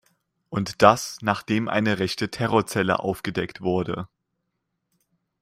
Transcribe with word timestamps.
Und 0.49 0.81
das, 0.81 1.19
nachdem 1.21 1.67
eine 1.67 1.99
rechte 1.99 2.31
Terrorzelle 2.31 3.01
aufgedeckt 3.01 3.61
wurde. 3.61 4.07